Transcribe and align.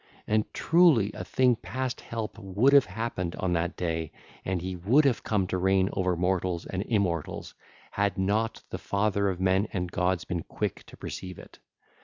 And 0.25 0.51
truly 0.51 1.11
a 1.13 1.23
thing 1.23 1.55
past 1.57 2.01
help 2.01 2.39
would 2.39 2.73
have 2.73 2.87
happened 2.87 3.35
on 3.35 3.53
that 3.53 3.77
day, 3.77 4.11
and 4.43 4.59
he 4.59 4.75
would 4.75 5.05
have 5.05 5.23
come 5.23 5.45
to 5.49 5.59
reign 5.59 5.91
over 5.93 6.17
mortals 6.17 6.65
and 6.65 6.81
immortals, 6.87 7.53
had 7.91 8.17
not 8.17 8.63
the 8.71 8.79
father 8.79 9.29
of 9.29 9.39
men 9.39 9.67
and 9.71 9.91
gods 9.91 10.25
been 10.25 10.41
quick 10.41 10.87
to 10.87 10.97
perceive 10.97 11.37
it. 11.37 11.59